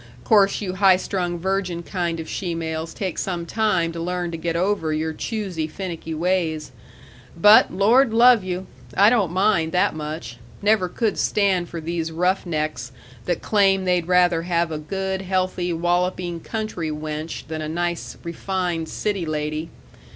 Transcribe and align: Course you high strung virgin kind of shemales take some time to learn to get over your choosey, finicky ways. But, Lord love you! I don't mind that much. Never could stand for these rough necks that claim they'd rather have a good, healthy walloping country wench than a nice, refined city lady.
Course 0.23 0.61
you 0.61 0.73
high 0.73 0.97
strung 0.97 1.37
virgin 1.37 1.83
kind 1.83 2.19
of 2.19 2.25
shemales 2.27 2.91
take 2.95 3.19
some 3.19 3.45
time 3.45 3.91
to 3.91 3.99
learn 3.99 4.31
to 4.31 4.35
get 4.37 4.55
over 4.55 4.91
your 4.91 5.13
choosey, 5.13 5.69
finicky 5.69 6.15
ways. 6.15 6.71
But, 7.39 7.71
Lord 7.71 8.11
love 8.11 8.43
you! 8.43 8.65
I 8.97 9.11
don't 9.11 9.31
mind 9.31 9.73
that 9.73 9.93
much. 9.93 10.39
Never 10.59 10.89
could 10.89 11.19
stand 11.19 11.69
for 11.69 11.79
these 11.79 12.11
rough 12.11 12.47
necks 12.47 12.91
that 13.25 13.43
claim 13.43 13.85
they'd 13.85 14.07
rather 14.07 14.41
have 14.41 14.71
a 14.71 14.79
good, 14.79 15.21
healthy 15.21 15.71
walloping 15.71 16.39
country 16.39 16.89
wench 16.89 17.45
than 17.45 17.61
a 17.61 17.69
nice, 17.69 18.17
refined 18.23 18.89
city 18.89 19.27
lady. 19.27 19.69